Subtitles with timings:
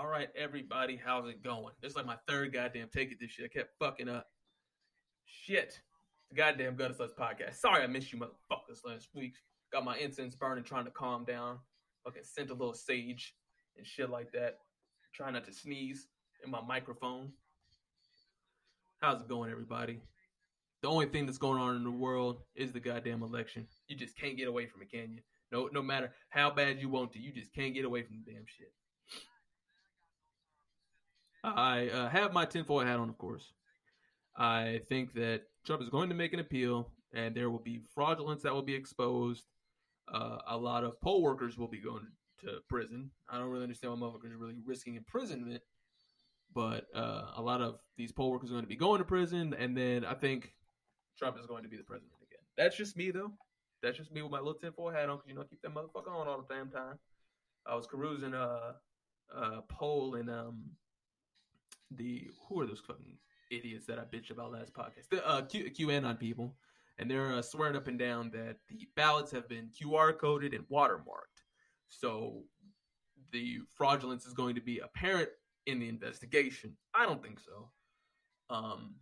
[0.00, 1.74] All right, everybody, how's it going?
[1.82, 3.44] This is like my third goddamn take at this shit.
[3.44, 4.28] I kept fucking up.
[5.26, 5.78] Shit.
[6.30, 7.56] The goddamn Gutter Sluts podcast.
[7.56, 9.34] Sorry I missed you motherfuckers last week.
[9.70, 11.58] Got my incense burning, trying to calm down.
[12.04, 13.34] Fucking sent a little sage
[13.76, 14.60] and shit like that.
[15.12, 16.06] Trying not to sneeze
[16.42, 17.32] in my microphone.
[19.02, 20.00] How's it going, everybody?
[20.80, 23.66] The only thing that's going on in the world is the goddamn election.
[23.86, 25.20] You just can't get away from it, can you?
[25.52, 28.32] No, no matter how bad you want to, you just can't get away from the
[28.32, 28.72] damn shit.
[31.42, 33.52] I uh, have my tinfoil hat on, of course.
[34.36, 38.42] I think that Trump is going to make an appeal, and there will be fraudulence
[38.42, 39.44] that will be exposed.
[40.12, 42.06] Uh, a lot of poll workers will be going
[42.40, 43.10] to prison.
[43.28, 45.62] I don't really understand why motherfuckers are really risking imprisonment,
[46.54, 49.54] but uh, a lot of these poll workers are going to be going to prison,
[49.58, 50.52] and then I think
[51.18, 52.42] Trump is going to be the president again.
[52.56, 53.32] That's just me, though.
[53.82, 55.74] That's just me with my little tinfoil hat on, because you know, I keep that
[55.74, 56.98] motherfucker on all the damn time.
[57.66, 58.74] I was perusing a,
[59.34, 60.64] a poll in um
[61.90, 63.16] the who are those fucking
[63.50, 65.08] idiots that I bitched about last podcast?
[65.10, 66.56] The uh, Q, QAnon people,
[66.98, 70.64] and they're uh, swearing up and down that the ballots have been QR coded and
[70.68, 71.42] watermarked.
[71.88, 72.44] So
[73.32, 75.28] the fraudulence is going to be apparent
[75.66, 76.76] in the investigation.
[76.94, 77.70] I don't think so.
[78.54, 78.94] Um,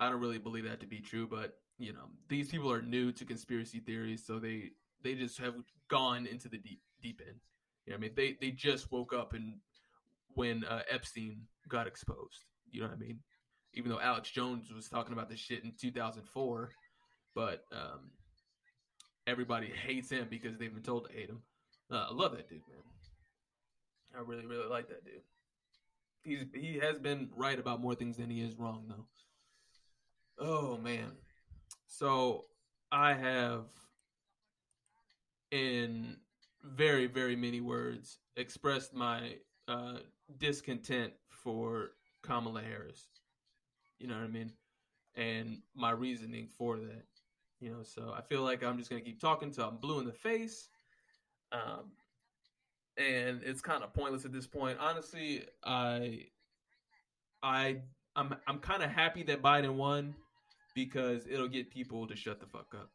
[0.00, 3.12] I don't really believe that to be true, but you know, these people are new
[3.12, 4.70] to conspiracy theories, so they
[5.02, 5.54] they just have
[5.88, 7.38] gone into the deep deep end.
[7.86, 9.54] You know, I mean, they they just woke up and
[10.34, 12.44] when uh, Epstein got exposed.
[12.70, 13.18] You know what I mean?
[13.74, 16.70] Even though Alex Jones was talking about this shit in 2004,
[17.34, 18.10] but um,
[19.26, 21.42] everybody hates him because they've been told to hate him.
[21.90, 22.82] Uh, I love that dude, man.
[24.16, 25.22] I really, really like that dude.
[26.22, 29.06] He's he has been right about more things than he is wrong, though.
[30.44, 31.12] Oh man,
[31.86, 32.46] so
[32.90, 33.64] I have,
[35.50, 36.16] in
[36.62, 39.36] very, very many words, expressed my
[39.68, 39.98] uh,
[40.38, 41.90] discontent for
[42.22, 43.06] Kamala Harris.
[43.98, 44.52] You know what I mean?
[45.16, 47.04] And my reasoning for that.
[47.60, 50.06] You know, so I feel like I'm just gonna keep talking till I'm blue in
[50.06, 50.68] the face.
[51.50, 51.90] Um,
[52.96, 54.78] and it's kind of pointless at this point.
[54.80, 56.26] Honestly, I,
[57.42, 57.78] I,
[58.16, 60.14] I'm, I'm kind of happy that Biden won
[60.74, 62.90] because it'll get people to shut the fuck up.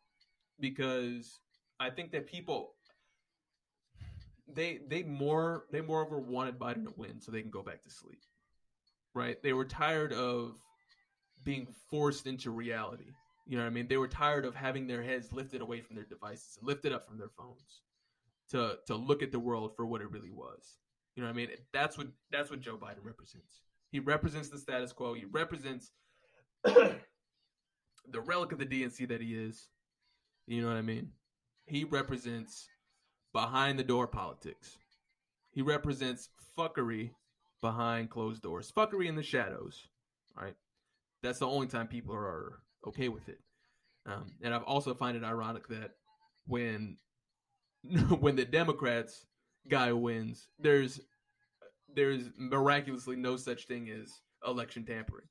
[0.59, 1.39] Because
[1.79, 2.75] I think that people,
[4.47, 7.89] they, they more, they moreover wanted Biden to win so they can go back to
[7.89, 8.21] sleep
[9.13, 9.41] right?
[9.41, 10.55] They were tired of
[11.43, 13.11] being forced into reality.
[13.45, 13.87] You know what I mean?
[13.87, 17.17] They were tired of having their heads lifted away from their devices, lifted up from
[17.17, 17.81] their phones
[18.51, 20.77] to to look at the world for what it really was.
[21.15, 21.49] You know what I mean?
[21.73, 23.61] That's what that's what Joe Biden represents.
[23.91, 25.13] He represents the status quo.
[25.13, 25.91] He represents
[26.63, 27.01] the
[28.25, 29.69] relic of the DNC that he is.
[30.47, 31.09] You know what I mean?
[31.65, 32.67] He represents
[33.33, 34.77] behind the door politics.
[35.51, 37.11] He represents fuckery
[37.63, 38.71] behind closed doors.
[38.75, 39.87] Fuckery in the shadows,
[40.39, 40.53] right?
[41.23, 43.39] That's the only time people are okay with it.
[44.05, 45.91] Um, and I've also find it ironic that
[46.45, 46.97] when
[48.19, 49.25] when the Democrats
[49.69, 50.99] guy wins, there's
[51.95, 54.11] there's miraculously no such thing as
[54.45, 55.27] election tampering.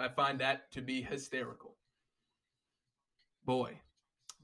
[0.00, 1.76] I find that to be hysterical.
[3.44, 3.80] Boy,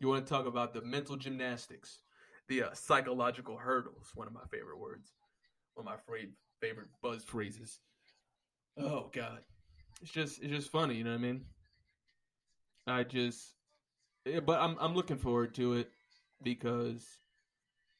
[0.01, 2.01] you want to talk about the mental gymnastics,
[2.49, 5.13] the uh, psychological hurdles, one of my favorite words,
[5.75, 7.79] one of my favorite favorite buzz phrases.
[8.79, 9.41] Oh god,
[10.03, 11.45] it's just it's just funny, you know what I mean?
[12.87, 13.55] I just,
[14.25, 15.91] yeah, but I'm I'm looking forward to it
[16.43, 17.05] because,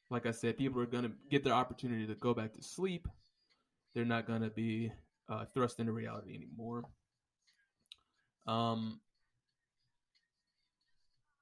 [0.09, 3.07] like I said, people are gonna get their opportunity to go back to sleep.
[3.93, 4.91] They're not gonna be
[5.27, 6.83] uh, thrust into reality anymore.
[8.47, 8.99] Um,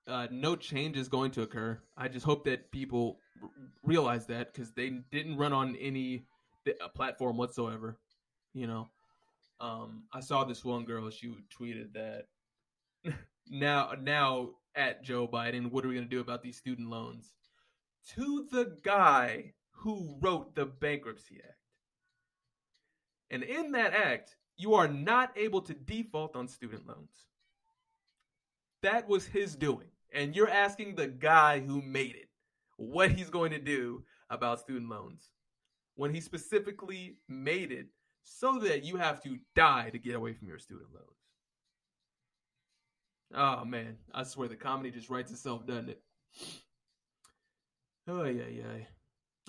[0.08, 1.80] uh, no change is going to occur.
[1.96, 3.50] I just hope that people r-
[3.84, 6.26] realize that because they didn't run on any
[6.84, 7.98] a platform whatsoever.
[8.54, 8.90] You know,
[9.60, 11.10] um, I saw this one girl.
[11.10, 12.26] She tweeted that
[13.50, 17.34] now now at Joe Biden, what are we going to do about these student loans?
[18.16, 21.54] To the guy who wrote the Bankruptcy Act.
[23.30, 27.26] And in that act, you are not able to default on student loans.
[28.82, 29.88] That was his doing.
[30.14, 32.30] And you're asking the guy who made it
[32.78, 35.32] what he's going to do about student loans
[35.98, 37.88] when he specifically made it
[38.24, 41.08] so that you have to die to get away from your student loans.
[43.34, 46.02] Oh man, I swear the comedy just writes itself, doesn't it?
[48.08, 48.86] Oh yeah, yeah.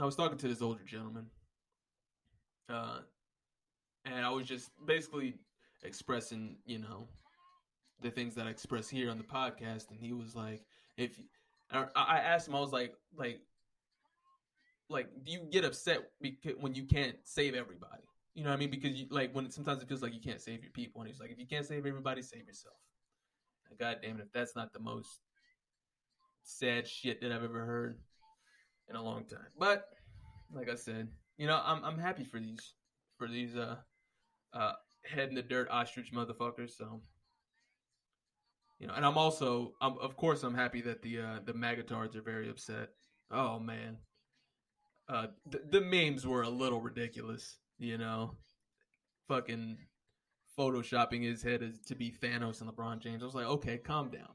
[0.00, 1.26] I was talking to this older gentleman,
[2.68, 3.00] uh,
[4.04, 5.34] and I was just basically
[5.84, 7.08] expressing, you know,
[8.00, 10.62] the things that I express here on the podcast, and he was like,
[10.96, 11.20] "If,"
[11.70, 13.40] I asked him, I was like, "Like,
[14.88, 18.02] like do you get upset because when you can't save everybody
[18.38, 18.70] You know what I mean?
[18.70, 21.18] Because you, like when sometimes it feels like you can't save your people, and he's
[21.18, 22.76] like, if you can't save everybody, save yourself.
[23.80, 25.20] God damn it, if that's not the most
[26.44, 27.98] sad shit that I've ever heard
[28.88, 29.50] in a long time.
[29.58, 29.86] But
[30.52, 32.74] like I said, you know, I'm I'm happy for these
[33.18, 33.76] for these uh
[34.52, 34.72] uh
[35.04, 36.70] head in the dirt ostrich motherfuckers.
[36.76, 37.02] So
[38.78, 42.14] you know, and I'm also, I'm, of course, I'm happy that the uh, the magatards
[42.14, 42.90] are very upset.
[43.32, 43.96] Oh man,
[45.08, 45.26] uh,
[45.70, 47.58] the, memes were a little ridiculous.
[47.78, 48.34] You know,
[49.28, 49.78] fucking
[50.58, 53.22] photoshopping his head as to be Thanos and LeBron James.
[53.22, 54.30] I was like, okay, calm down.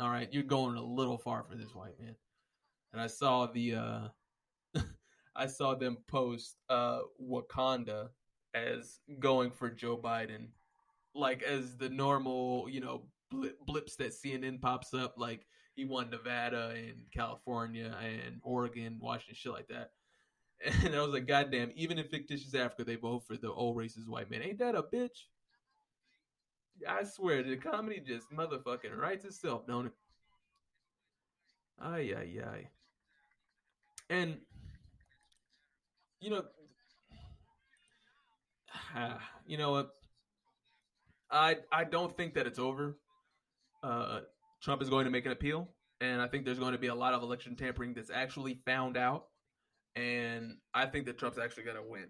[0.00, 2.14] All right, you're going a little far for this white man.
[2.92, 4.80] And I saw the, uh,
[5.36, 8.08] I saw them post uh, Wakanda
[8.54, 10.48] as going for Joe Biden,
[11.14, 13.02] like as the normal, you know,
[13.66, 19.52] blips that CNN pops up, like he won Nevada and California and Oregon, Washington, shit
[19.52, 19.90] like that.
[20.84, 23.76] And I was like, God damn, even in fictitious Africa, they vote for the old
[23.76, 24.42] racist white man.
[24.42, 25.26] Ain't that a bitch?
[26.88, 29.92] I swear, the comedy just motherfucking writes itself, don't it?
[31.80, 32.68] Ay, ay, ay.
[34.08, 34.38] And,
[36.20, 36.44] you know,
[39.46, 39.90] you know what?
[41.30, 42.96] I I don't think that it's over
[43.82, 44.20] uh,
[44.62, 45.68] Trump is going to make an appeal,
[46.00, 48.96] and I think there's going to be a lot of election tampering that's actually found
[48.96, 49.26] out,
[49.96, 52.06] and I think that Trump's actually to win.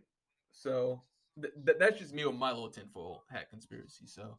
[0.53, 1.00] So
[1.41, 4.06] th- th- that's just me with my little tinfoil hat conspiracy.
[4.06, 4.38] So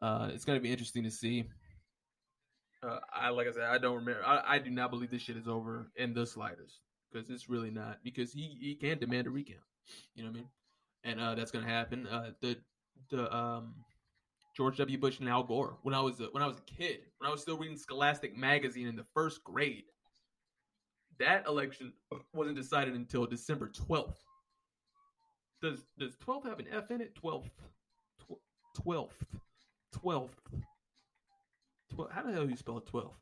[0.00, 1.44] uh, it's to be interesting to see.
[2.82, 4.24] Uh, I like I said, I don't remember.
[4.24, 6.80] I, I do not believe this shit is over in the slightest
[7.12, 7.98] because it's really not.
[8.02, 9.60] Because he he can demand a recount.
[10.14, 10.48] You know what I mean?
[11.04, 12.06] And uh, that's to happen.
[12.06, 12.56] Uh, the
[13.10, 13.74] the um
[14.56, 14.98] George W.
[14.98, 17.32] Bush and Al Gore when I was a, when I was a kid, when I
[17.32, 19.84] was still reading Scholastic magazine in the first grade.
[21.18, 21.92] That election
[22.32, 24.22] wasn't decided until December twelfth.
[25.62, 27.14] Does does twelfth have an F in it?
[27.14, 27.50] Twelfth,
[28.74, 29.24] twelfth,
[29.92, 30.40] twelfth.
[32.10, 33.16] How the hell do you spell twelfth?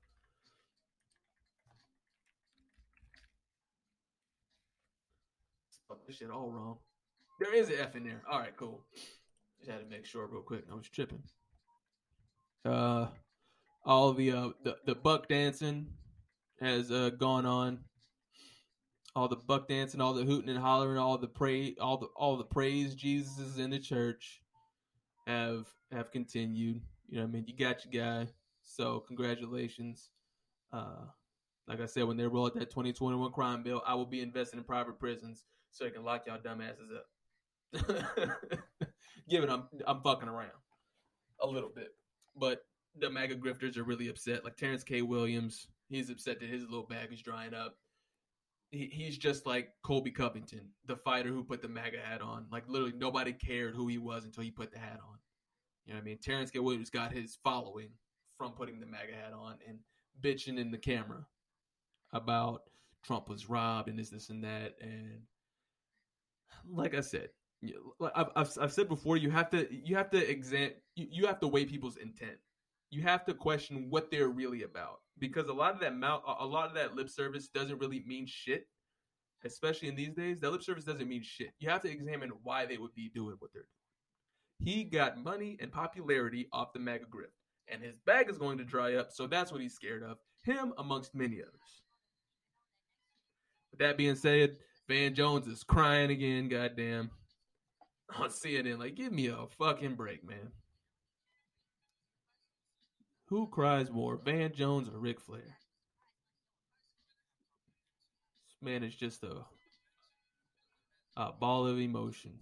[5.84, 6.78] Spelled this shit all wrong.
[7.38, 8.22] There is an F in there.
[8.30, 8.80] All right, cool.
[9.58, 10.64] Just had to make sure real quick.
[10.72, 11.22] I was tripping.
[12.64, 13.08] Uh,
[13.84, 15.88] all the uh the, the buck dancing
[16.62, 17.80] has uh gone on.
[19.14, 22.36] All the buck dancing, all the hooting and hollering, all the pray, all the all
[22.36, 24.40] the praise Jesus is in the church
[25.26, 26.80] have have continued.
[27.08, 27.44] You know I mean?
[27.46, 28.28] You got your guy.
[28.62, 30.10] So congratulations.
[30.72, 31.04] Uh,
[31.68, 34.58] like I said, when they roll out that 2021 crime bill, I will be investing
[34.58, 37.06] in private prisons so they can lock y'all dumbasses up.
[39.28, 40.50] given I'm I'm fucking around
[41.40, 41.88] a little bit.
[42.36, 42.64] But
[42.98, 44.44] the MAGA grifters are really upset.
[44.44, 45.02] Like Terrence K.
[45.02, 47.76] Williams, he's upset that his little bag is drying up.
[48.70, 52.46] He, he's just like Colby Covington, the fighter who put the MAGA hat on.
[52.50, 55.18] Like literally nobody cared who he was until he put the hat on.
[55.84, 56.18] You know what I mean?
[56.18, 56.60] Terrence K.
[56.60, 57.90] Williams got his following
[58.38, 59.78] from putting the MAGA hat on and
[60.22, 61.26] bitching in the camera
[62.12, 62.62] about
[63.04, 64.76] Trump was robbed and this, this, and that.
[64.80, 65.20] And
[66.70, 67.28] like I said,
[68.14, 71.40] I've, I've, I've said before, you have to you have to exam you, you have
[71.40, 72.38] to weigh people's intent.
[72.90, 76.44] You have to question what they're really about because a lot of that mouth, a
[76.44, 78.66] lot of that lip service doesn't really mean shit.
[79.44, 81.52] Especially in these days, that lip service doesn't mean shit.
[81.60, 84.74] You have to examine why they would be doing what they're doing.
[84.74, 87.32] He got money and popularity off the MAGA grip,
[87.68, 90.18] and his bag is going to dry up, so that's what he's scared of.
[90.42, 91.82] Him amongst many others.
[93.70, 94.56] With that being said,
[94.88, 96.48] Van Jones is crying again.
[96.48, 97.10] Goddamn
[98.16, 98.78] on CNN.
[98.78, 100.50] Like, give me a fucking break, man.
[103.32, 105.40] Who cries more, Van Jones or Ric Flair?
[108.46, 109.46] This man is just a
[111.16, 112.32] a ball of emotion.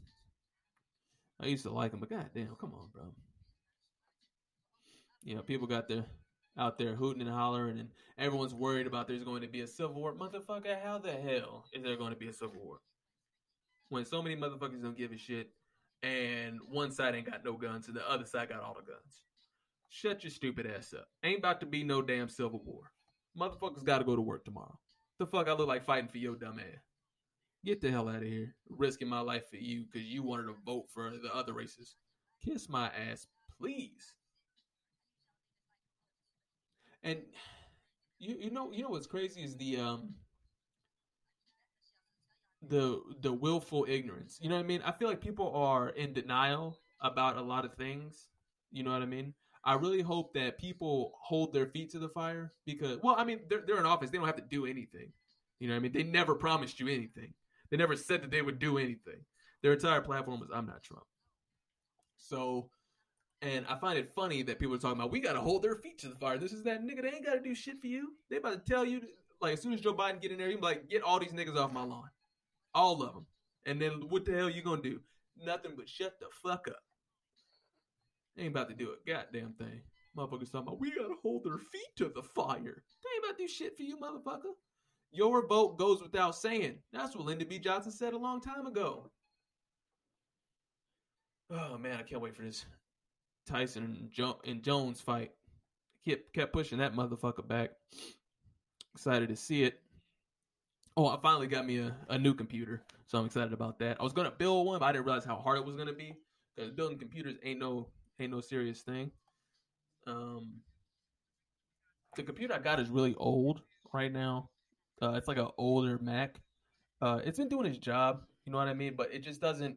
[1.41, 3.05] I used to like him, but goddamn, come on, bro.
[5.23, 6.07] You know, people got their
[6.59, 9.95] out there hooting and hollering, and everyone's worried about there's going to be a civil
[9.95, 10.13] war.
[10.13, 12.81] Motherfucker, how the hell is there going to be a civil war?
[13.91, 15.53] When so many motherfuckers don't give a shit
[16.03, 19.30] and one side ain't got no guns and the other side got all the guns.
[19.91, 21.09] Shut your stupid ass up.
[21.25, 22.93] Ain't about to be no damn civil war.
[23.37, 24.79] Motherfuckers got to go to work tomorrow.
[25.19, 26.85] The fuck I look like fighting for your dumb ass.
[27.65, 28.55] Get the hell out of here.
[28.69, 31.97] Risking my life for you because you wanted to vote for the other races.
[32.43, 33.27] Kiss my ass,
[33.59, 34.15] please.
[37.03, 37.19] And
[38.19, 40.15] you you know you know what's crazy is the um
[42.63, 44.39] the the willful ignorance.
[44.41, 44.83] You know what I mean?
[44.85, 48.29] I feel like people are in denial about a lot of things.
[48.71, 49.35] You know what I mean?
[49.64, 53.40] I really hope that people hold their feet to the fire because, well, I mean,
[53.49, 54.11] they're, they're in office.
[54.11, 55.12] They don't have to do anything.
[55.59, 55.93] You know I mean?
[55.93, 57.35] They never promised you anything.
[57.71, 59.25] They never said that they would do anything.
[59.62, 61.05] Their entire platform was I'm not Trump.
[62.17, 62.71] So,
[63.43, 65.76] and I find it funny that people are talking about we got to hold their
[65.76, 66.38] feet to the fire.
[66.38, 67.02] This is that nigga.
[67.02, 68.12] They ain't got to do shit for you.
[68.31, 69.02] They about to tell you
[69.40, 71.57] like as soon as Joe Biden get in there, you like, get all these niggas
[71.57, 72.09] off my lawn,
[72.75, 73.26] all of them.
[73.67, 75.00] And then what the hell you gonna do?
[75.43, 76.83] Nothing but shut the fuck up.
[78.39, 79.83] Ain't about to do a goddamn thing.
[80.17, 82.83] Motherfuckers talking about we gotta hold their feet to the fire.
[83.03, 84.55] They ain't about to do shit for you, motherfucker.
[85.13, 86.79] Your vote goes without saying.
[86.93, 87.59] That's what Lyndon B.
[87.59, 89.11] Johnson said a long time ago.
[91.51, 92.65] Oh man, I can't wait for this
[93.47, 95.33] Tyson and, jo- and Jones fight.
[96.07, 97.71] Kept kept pushing that motherfucker back.
[98.95, 99.81] Excited to see it.
[100.97, 103.97] Oh, I finally got me a, a new computer, so I'm excited about that.
[104.01, 106.15] I was gonna build one, but I didn't realize how hard it was gonna be
[106.55, 107.89] because building computers ain't no
[108.21, 109.11] ain't no serious thing.
[110.07, 110.61] Um,
[112.17, 113.62] the computer I got is really old
[113.93, 114.50] right now.
[115.03, 116.41] Uh, it's like an older Mac.
[117.00, 119.77] Uh, it's been doing its job, you know what I mean, but it just doesn't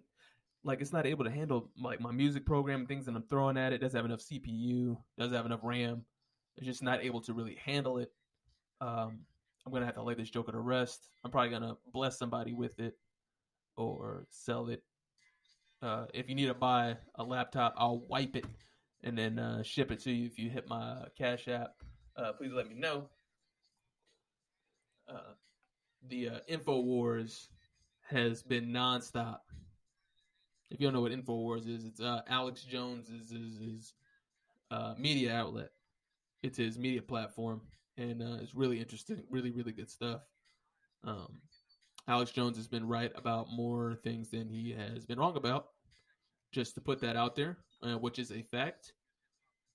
[0.66, 3.74] like it's not able to handle like my music program things that I'm throwing at
[3.74, 3.76] it.
[3.76, 6.04] it doesn't have enough CPU, doesn't have enough RAM.
[6.58, 8.12] It's just not able to really handle it.
[8.82, 9.20] Um,
[9.66, 11.08] I'm gonna have to lay this joker to rest.
[11.24, 12.98] I'm probably gonna bless somebody with it
[13.78, 14.84] or sell it.
[15.84, 18.46] Uh, if you need to buy a laptop, I'll wipe it
[19.04, 20.26] and then uh, ship it to you.
[20.28, 21.74] If you hit my Cash App,
[22.16, 23.10] uh, please let me know.
[25.10, 25.34] Uh,
[26.08, 27.48] the uh, Infowars
[28.10, 29.40] has been nonstop.
[30.72, 33.94] If you don't know what Infowars is, it's uh, Alex Jones is
[34.72, 35.72] uh, media outlet.
[36.44, 37.60] It's his media platform
[37.98, 40.22] and it's really interesting, really, really good stuff.
[41.04, 41.42] Um,
[42.08, 45.73] Alex Jones has been right about more things than he has been wrong about.
[46.54, 48.94] Just to put that out there, uh, which is a fact,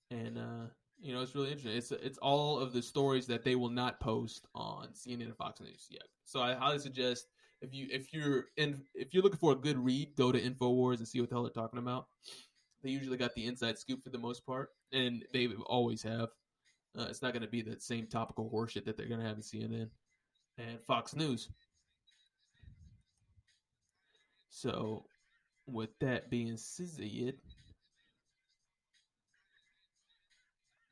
[0.09, 0.67] and uh,
[0.99, 1.77] you know it's really interesting.
[1.77, 5.59] It's it's all of the stories that they will not post on CNN and Fox
[5.59, 6.03] News yet.
[6.25, 7.27] So I highly suggest
[7.61, 10.99] if you if you're in if you're looking for a good read, go to Infowars
[10.99, 12.07] and see what the hell they're talking about.
[12.81, 16.29] They usually got the inside scoop for the most part, and they always have.
[16.97, 19.37] Uh, it's not going to be the same topical horseshit that they're going to have
[19.37, 19.89] in CNN
[20.57, 21.49] and Fox News.
[24.49, 25.05] So,
[25.71, 27.35] with that being said,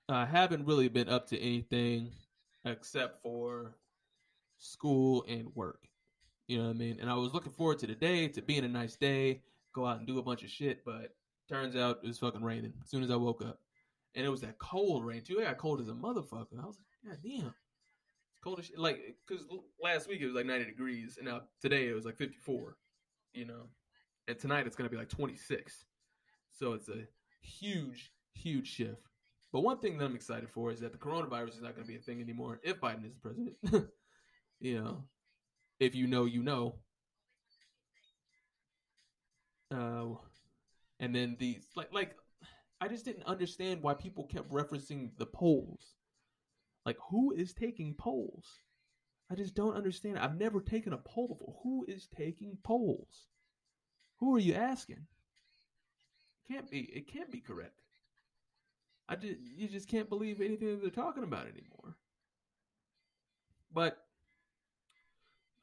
[0.10, 2.12] I haven't really been up to anything
[2.66, 3.76] except for
[4.58, 5.88] school and work.
[6.48, 6.98] You know what I mean?
[7.02, 9.42] And I was looking forward to the day, to being a nice day,
[9.74, 11.14] go out and do a bunch of shit, but
[11.50, 13.60] turns out it was fucking raining as soon as I woke up
[14.18, 15.40] and it was that cold rain too.
[15.40, 16.60] It got cold as a motherfucker.
[16.62, 18.80] I was like, God damn, it's cold as shit.
[18.80, 19.46] Like, cause
[19.82, 22.76] last week it was like 90 degrees, and now today it was like 54.
[23.34, 23.70] You know,
[24.28, 25.86] and tonight it's gonna be like 26.
[26.52, 27.08] So it's a
[27.42, 29.08] huge, huge shift.
[29.54, 31.88] But one thing that I'm excited for is that the coronavirus is not going to
[31.88, 33.56] be a thing anymore if Biden is the president.
[34.60, 35.04] you know,
[35.80, 36.76] if you know, you know.
[39.72, 40.16] Uh,
[41.00, 42.16] and then these like like
[42.80, 45.96] I just didn't understand why people kept referencing the polls.
[46.86, 48.62] Like, who is taking polls?
[49.30, 50.20] I just don't understand.
[50.20, 51.56] I've never taken a poll before.
[51.64, 53.28] Who is taking polls?
[54.20, 55.06] Who are you asking?
[56.50, 56.80] It can't be.
[56.80, 57.82] It can't be correct.
[59.10, 61.96] I just you just can't believe anything that they're talking about anymore.
[63.74, 63.98] But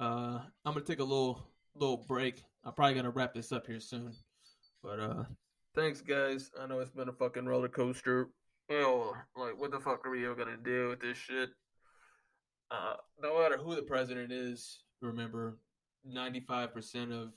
[0.00, 2.42] uh, I'm gonna take a little little break.
[2.64, 4.12] I'm probably gonna wrap this up here soon.
[4.82, 5.25] But uh,
[5.75, 6.52] Thanks, guys.
[6.61, 8.28] I know it's been a fucking roller coaster.
[8.70, 11.50] Know, like, what the fuck are we gonna do with this shit?
[12.70, 15.58] Uh, no matter who the president is, remember,
[16.08, 17.32] 95% of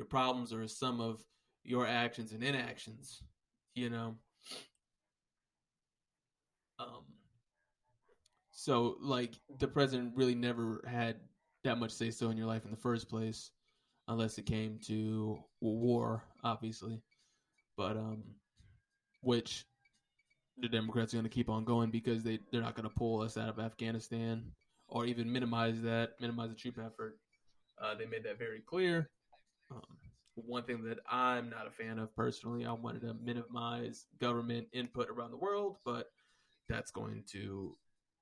[0.00, 1.22] your problems are a sum of
[1.62, 3.22] your actions and inactions,
[3.74, 4.16] you know?
[6.78, 7.04] Um,
[8.50, 11.16] so, like, the president really never had
[11.64, 13.50] that much say so in your life in the first place,
[14.08, 17.02] unless it came to war, obviously
[17.80, 18.22] but um,
[19.22, 19.64] which
[20.58, 23.22] the Democrats are going to keep on going because they they're not going to pull
[23.22, 24.44] us out of Afghanistan
[24.88, 27.16] or even minimize that, minimize the troop effort.
[27.82, 29.08] Uh, they made that very clear.
[30.46, 35.08] One thing that I'm not a fan of personally, I wanted to minimize government input
[35.08, 36.10] around the world, but
[36.68, 37.76] that's going to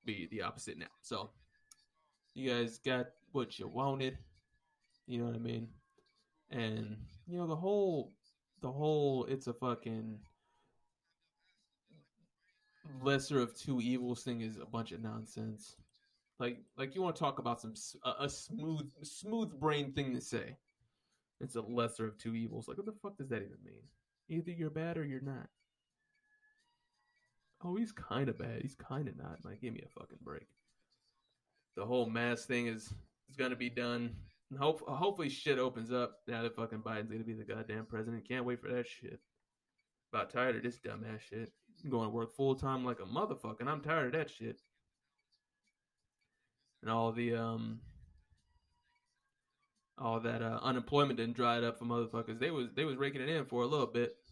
[0.05, 0.87] be the opposite now.
[1.01, 1.29] So
[2.33, 4.17] you guys got what you wanted.
[5.07, 5.67] You know what I mean?
[6.51, 6.97] And
[7.27, 8.13] you know the whole
[8.61, 10.19] the whole it's a fucking
[13.01, 15.75] lesser of two evils thing is a bunch of nonsense.
[16.39, 17.73] Like like you want to talk about some
[18.03, 20.55] a, a smooth smooth brain thing to say.
[21.41, 22.67] It's a lesser of two evils.
[22.67, 23.83] Like what the fuck does that even mean?
[24.29, 25.47] Either you're bad or you're not.
[27.63, 28.61] Oh, he's kind of bad.
[28.61, 29.39] He's kind of not.
[29.43, 30.47] Like, give me a fucking break.
[31.75, 32.93] The whole mask thing is
[33.29, 34.15] is gonna be done.
[34.57, 38.27] Hope, hopefully shit opens up now that fucking Biden's gonna be the goddamn president.
[38.27, 39.19] Can't wait for that shit.
[40.11, 41.51] About tired of this dumbass shit.
[41.83, 44.59] I'm going to work full time like a motherfucker, and I'm tired of that shit.
[46.81, 47.81] And all the um
[49.99, 52.39] all that uh, unemployment didn't dry it up for motherfuckers.
[52.39, 54.15] They was they was raking it in for a little bit.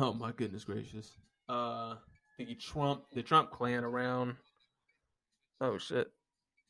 [0.00, 1.12] Oh my goodness gracious.
[1.48, 1.94] Uh
[2.36, 4.34] thinking Trump the Trump clan around
[5.60, 6.08] Oh shit.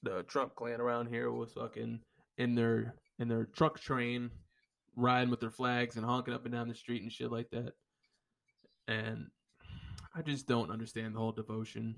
[0.03, 2.01] The Trump clan around here was fucking
[2.37, 4.31] in their in their truck train
[4.97, 7.73] riding with their flags and honking up and down the street and shit like that.
[8.87, 9.27] And
[10.15, 11.95] I just don't understand the whole devotion.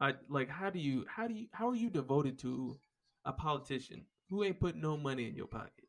[0.00, 2.76] I like how do you how do you how are you devoted to
[3.24, 5.88] a politician who ain't put no money in your pocket?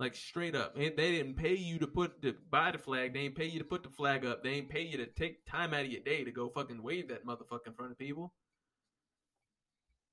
[0.00, 3.14] Like straight up, they didn't pay you to put to buy the flag.
[3.14, 4.42] They ain't pay you to put the flag up.
[4.42, 7.08] They ain't pay you to take time out of your day to go fucking wave
[7.08, 8.32] that motherfucker in front of people.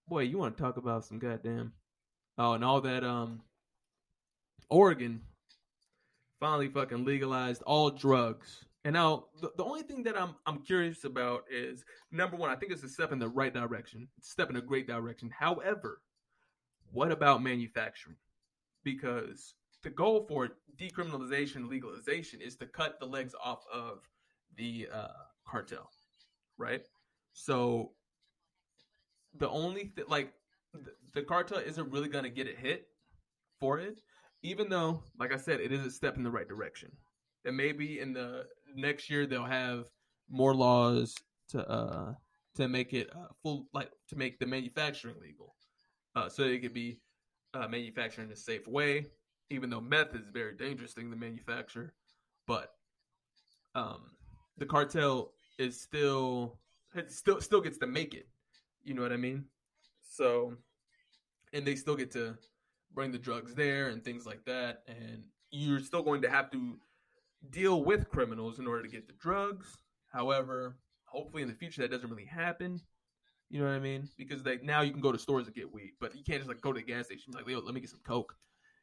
[0.07, 1.73] Boy, you want to talk about some goddamn
[2.37, 3.41] oh and all that um
[4.69, 5.21] Oregon
[6.39, 8.65] finally fucking legalized all drugs.
[8.83, 12.55] And now the, the only thing that I'm I'm curious about is number one, I
[12.55, 14.07] think it's a step in the right direction.
[14.17, 15.31] It's a step in a great direction.
[15.37, 16.01] However,
[16.91, 18.17] what about manufacturing?
[18.83, 23.99] Because the goal for decriminalization, legalization is to cut the legs off of
[24.57, 25.07] the uh,
[25.47, 25.89] cartel,
[26.57, 26.81] right?
[27.33, 27.91] So
[29.37, 30.33] the only thing, like,
[30.73, 32.87] the, the cartel isn't really going to get a hit
[33.59, 34.01] for it,
[34.43, 36.91] even though, like I said, it is a step in the right direction.
[37.45, 38.45] And maybe in the
[38.75, 39.85] next year they'll have
[40.29, 41.15] more laws
[41.49, 42.13] to uh
[42.55, 45.55] to make it uh, full, like to make the manufacturing legal,
[46.15, 46.99] uh, so it could be
[47.53, 49.05] uh, manufactured in a safe way
[49.51, 51.93] even though meth is a very dangerous thing to manufacture,
[52.47, 52.73] but
[53.75, 54.11] um,
[54.57, 56.57] the cartel is still
[57.07, 58.27] still still gets to make it.
[58.83, 59.45] You know what I mean?
[60.01, 60.55] So,
[61.53, 62.37] and they still get to
[62.93, 66.77] bring the drugs there and things like that, and you're still going to have to
[67.49, 69.77] deal with criminals in order to get the drugs.
[70.13, 72.79] However, hopefully in the future that doesn't really happen.
[73.51, 74.07] You know what I mean?
[74.17, 76.47] Because like now you can go to stores and get weed, but you can't just
[76.47, 78.33] like go to the gas station like, Yo, let me get some coke.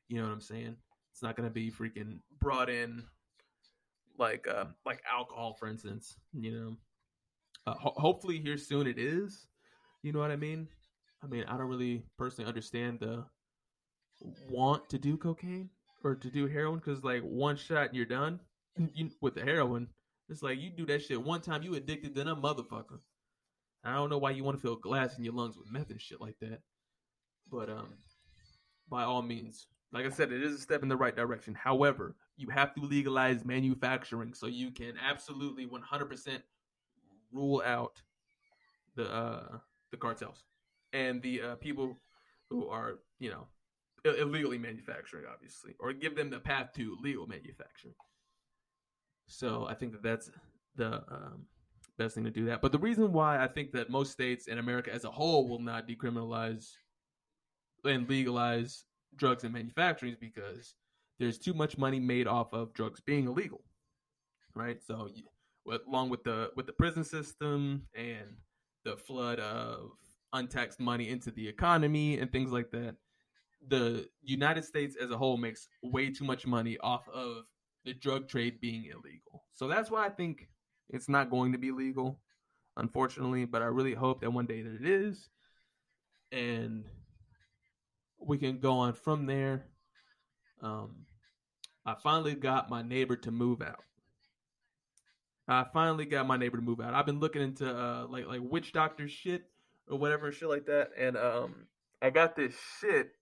[0.08, 0.76] You know what I'm saying?
[1.10, 3.02] It's not to be freaking brought in
[4.18, 6.16] like uh like alcohol, for instance.
[6.34, 6.76] You know,
[7.66, 9.48] uh, ho- hopefully here soon it is.
[10.02, 10.68] You know what I mean?
[11.24, 13.24] I mean, I don't really personally understand the
[14.50, 15.70] want to do cocaine
[16.04, 18.38] or to do heroin because like one shot and you're done.
[18.92, 19.88] You, with the heroin,
[20.28, 23.00] it's like you do that shit one time, you addicted to a motherfucker.
[23.88, 26.00] I don't know why you want to fill glass in your lungs with meth and
[26.00, 26.60] shit like that.
[27.50, 27.94] But um,
[28.88, 31.54] by all means, like I said, it is a step in the right direction.
[31.54, 36.42] However, you have to legalize manufacturing so you can absolutely 100%
[37.32, 38.02] rule out
[38.96, 39.58] the uh,
[39.90, 40.44] the cartels
[40.92, 41.96] and the uh, people
[42.50, 43.46] who are, you know,
[44.04, 47.94] illegally manufacturing, obviously, or give them the path to legal manufacturing.
[49.26, 50.30] So I think that that's
[50.76, 51.46] the um,
[51.98, 52.62] best thing to do that.
[52.62, 55.60] But the reason why I think that most states in America as a whole will
[55.60, 56.70] not decriminalize
[57.84, 58.84] and legalize
[59.16, 60.74] drugs and manufacturing is because
[61.18, 63.62] there's too much money made off of drugs being illegal,
[64.54, 64.82] right?
[64.82, 65.08] So,
[65.86, 68.36] along with the with the prison system and
[68.84, 69.90] the flood of
[70.32, 72.96] untaxed money into the economy and things like that,
[73.66, 77.44] the United States as a whole makes way too much money off of
[77.84, 79.44] the drug trade being illegal.
[79.54, 80.48] So that's why I think
[80.90, 82.20] it's not going to be legal,
[82.76, 83.44] unfortunately.
[83.44, 85.28] But I really hope that one day that it is,
[86.32, 86.84] and
[88.18, 89.66] we can go on from there.
[90.60, 91.06] Um,
[91.86, 93.82] I finally got my neighbor to move out.
[95.46, 96.92] I finally got my neighbor to move out.
[96.92, 99.44] I've been looking into uh, like like witch doctor shit
[99.88, 101.54] or whatever shit like that, and um,
[102.02, 103.12] I got this shit,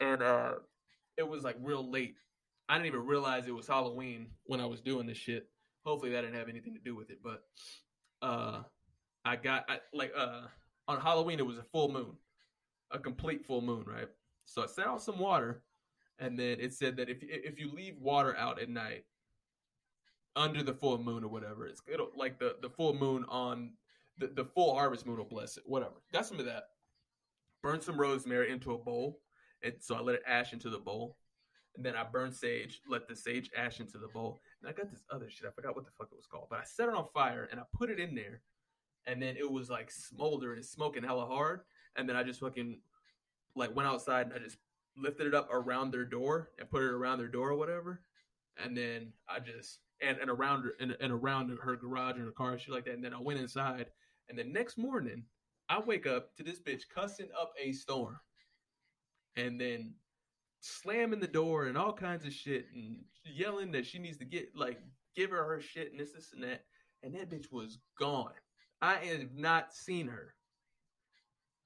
[0.00, 0.52] and uh,
[1.16, 2.16] it was like real late.
[2.68, 5.48] I didn't even realize it was Halloween when I was doing this shit.
[5.88, 7.44] Hopefully that didn't have anything to do with it, but
[8.20, 8.60] uh,
[9.24, 10.42] I got I, like uh
[10.86, 12.12] on Halloween it was a full moon,
[12.90, 14.08] a complete full moon, right?
[14.44, 15.62] So I set out some water,
[16.18, 19.06] and then it said that if if you leave water out at night
[20.36, 23.70] under the full moon or whatever, it's it'll like the the full moon on
[24.18, 25.62] the, the full harvest moon will bless it.
[25.64, 25.94] Whatever.
[26.12, 26.64] Got some of that.
[27.62, 29.20] Burn some rosemary into a bowl,
[29.62, 31.16] and so I let it ash into the bowl.
[31.76, 34.40] And then I burned sage, let the sage ash into the bowl.
[34.60, 35.46] And I got this other shit.
[35.46, 36.48] I forgot what the fuck it was called.
[36.50, 38.40] But I set it on fire and I put it in there.
[39.06, 41.60] And then it was like smoldering smoking hella hard
[41.98, 42.78] and then I just fucking
[43.54, 44.56] like went outside and I just
[44.96, 48.00] lifted it up around their door and put it around their door or whatever,
[48.62, 52.30] and then I just and and around her and, and around her garage and her
[52.30, 53.86] car shit like that, and then I went inside,
[54.28, 55.24] and the next morning
[55.68, 58.18] I wake up to this bitch cussing up a storm,
[59.36, 59.94] and then
[60.60, 64.50] slamming the door and all kinds of shit and yelling that she needs to get
[64.56, 64.80] like
[65.16, 66.62] give her her shit and this this and that.
[67.02, 68.32] And that bitch was gone.
[68.82, 70.34] I have not seen her.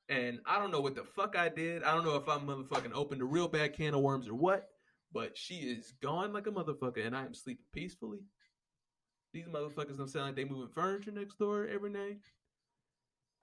[0.09, 1.83] And I don't know what the fuck I did.
[1.83, 4.69] I don't know if I'm motherfucking opened a real bad can of worms or what,
[5.13, 8.21] but she is gone like a motherfucker and I am sleeping peacefully.
[9.33, 12.19] These motherfuckers don't sound like they moving furniture next door every night.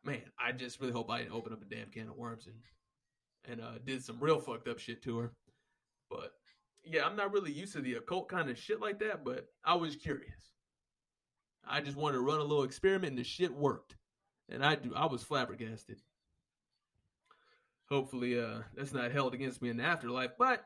[0.04, 2.56] Man, I just really hope I didn't open up a damn can of worms and
[3.46, 5.32] and uh, did some real fucked up shit to her.
[6.10, 6.34] But
[6.84, 9.76] yeah, I'm not really used to the occult kind of shit like that, but I
[9.76, 10.54] was curious.
[11.68, 13.96] I just wanted to run a little experiment and the shit worked.
[14.50, 15.98] And I do I was flabbergasted.
[17.90, 20.64] Hopefully uh that's not held against me in the afterlife, but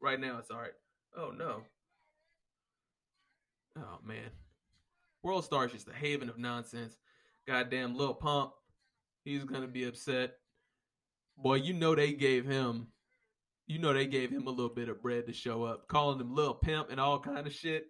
[0.00, 0.72] right now it's alright.
[1.16, 1.62] Oh no.
[3.78, 4.30] Oh man.
[5.22, 6.96] World Star is just a haven of nonsense.
[7.46, 8.52] Goddamn Lil Pump.
[9.24, 10.34] He's gonna be upset.
[11.42, 12.86] Boy, you know they gave him
[13.66, 16.34] you know they gave him a little bit of bread to show up, calling him
[16.34, 17.86] little Pimp and all kind of shit.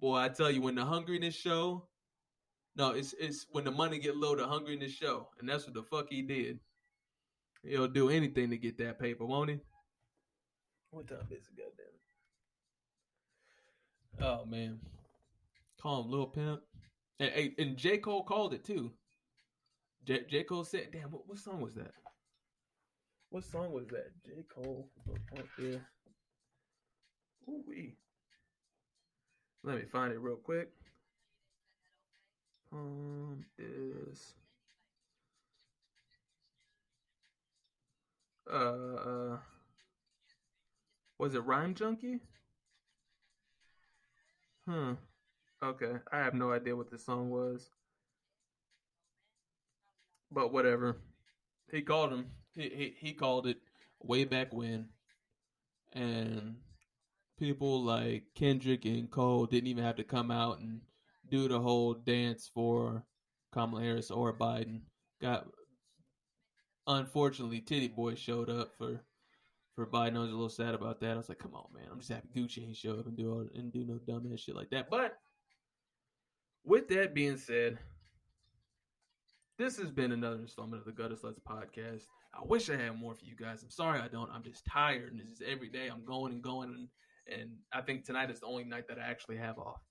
[0.00, 1.88] Boy, I tell you, when the hungriness show,
[2.76, 5.82] no, it's it's when the money get low, the hungriness show, and that's what the
[5.82, 6.60] fuck he did.
[7.64, 9.58] He'll do anything to get that paper, won't he?
[10.90, 11.56] What time is it,
[14.16, 14.30] goddamn?
[14.30, 14.78] Oh man,
[15.80, 16.60] call him Lil Pimp,
[17.18, 18.92] and, and J Cole called it too.
[20.08, 21.92] J, J Cole said, "Damn, what, what song was that?
[23.28, 24.10] What song was that?
[24.24, 24.88] J Cole,
[25.58, 25.80] yeah.
[27.46, 27.94] Ooh wee."
[29.62, 30.70] Let me find it real quick.
[32.72, 34.32] Um, is
[38.50, 39.36] uh
[41.18, 42.20] was it Rhyme Junkie?
[44.66, 44.92] Hmm.
[45.62, 47.68] Okay, I have no idea what the song was,
[50.30, 51.00] but whatever.
[51.70, 52.26] He called him.
[52.54, 53.58] He he he called it
[54.00, 54.88] way back when,
[55.92, 56.56] and
[57.38, 60.80] people like Kendrick and Cole didn't even have to come out and
[61.30, 63.04] do the whole dance for
[63.52, 64.80] Kamala Harris or Biden.
[65.20, 65.46] Got
[66.86, 69.00] unfortunately Titty Boy showed up for
[69.74, 70.16] for Biden.
[70.16, 71.12] I was a little sad about that.
[71.12, 71.86] I was like, come on, man.
[71.90, 74.56] I'm just happy Gucci ain't show up and do all and do no dumbass shit
[74.56, 74.90] like that.
[74.90, 75.12] But
[76.64, 77.78] with that being said,
[79.58, 82.02] this has been another installment of the Gutter Sluts podcast.
[82.32, 83.62] I wish I had more for you guys.
[83.62, 84.30] I'm sorry I don't.
[84.30, 85.88] I'm just tired, and this is every day.
[85.88, 89.02] I'm going and going, and and I think tonight is the only night that I
[89.02, 89.82] actually have off.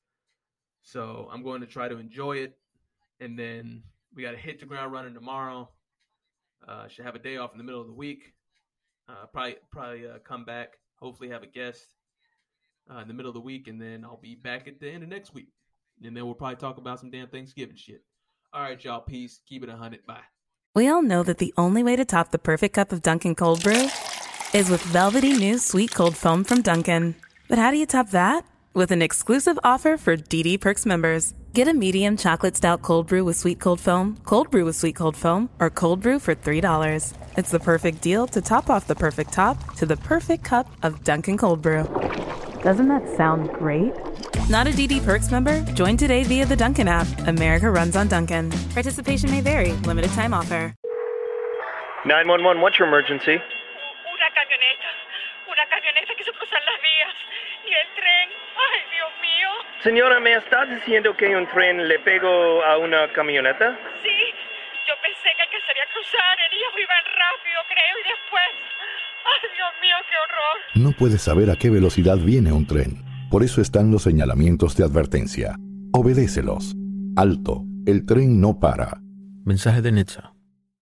[0.81, 2.57] So I'm going to try to enjoy it,
[3.19, 3.83] and then
[4.15, 5.69] we got to hit the ground running tomorrow.
[6.67, 8.33] Uh, should have a day off in the middle of the week.
[9.09, 10.77] Uh, probably probably uh, come back.
[11.01, 11.85] Hopefully have a guest
[12.89, 15.03] uh, in the middle of the week, and then I'll be back at the end
[15.03, 15.49] of next week,
[16.01, 18.01] and then we'll probably talk about some damn Thanksgiving shit.
[18.53, 19.01] All right, y'all.
[19.01, 19.39] Peace.
[19.47, 20.05] Keep it a hundred.
[20.05, 20.21] Bye.
[20.75, 23.63] We all know that the only way to top the perfect cup of Dunkin' cold
[23.63, 23.87] brew
[24.53, 27.15] is with velvety new sweet cold foam from Dunkin'.
[27.49, 28.45] But how do you top that?
[28.73, 31.33] With an exclusive offer for DD Perks members.
[31.53, 34.95] Get a medium chocolate stout cold brew with sweet cold foam, cold brew with sweet
[34.95, 37.13] cold foam, or cold brew for $3.
[37.35, 41.03] It's the perfect deal to top off the perfect top to the perfect cup of
[41.03, 41.83] Dunkin' cold brew.
[42.63, 43.93] Doesn't that sound great?
[44.49, 45.59] Not a DD Perks member?
[45.75, 47.05] Join today via the Dunkin' app.
[47.27, 48.49] America runs on Dunkin'.
[48.71, 49.73] Participation may vary.
[49.83, 50.73] Limited time offer.
[52.05, 53.35] 911, what's your emergency?
[53.35, 54.89] Una camioneta,
[55.51, 57.15] una camioneta quiso cruzar las vías
[57.67, 59.49] y el tren, ay Dios mío.
[59.83, 63.75] Señora, ¿me estás diciendo que un tren le pegó a una camioneta?
[64.01, 64.15] Sí,
[64.87, 68.49] yo pensé que alcanzaría a cruzar, ellos iban rápido, creo, y después,
[69.27, 70.57] ay Dios mío, qué horror.
[70.75, 73.06] No puedes saber a qué velocidad viene un tren.
[73.37, 75.59] Por eso están los señalamientos de advertencia.
[75.91, 76.75] Obedécelos.
[77.15, 77.67] Alto.
[77.85, 79.03] El tren no para.
[79.45, 80.33] Mensaje de Netza.